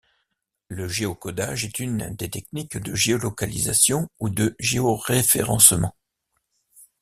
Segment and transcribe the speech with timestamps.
[0.67, 5.95] Le géocodage est une des techniques de géolocalisation ou de géoréferencement.